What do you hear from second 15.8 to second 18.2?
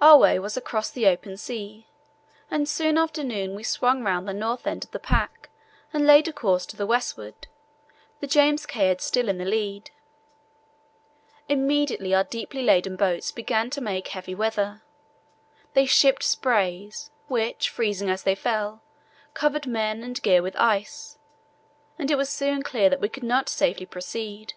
shipped sprays, which, freezing